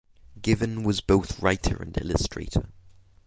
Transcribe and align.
Given 0.41 0.81
was 0.81 0.99
both 0.99 1.39
writer 1.43 1.75
and 1.75 1.95
illustrator. 1.95 2.71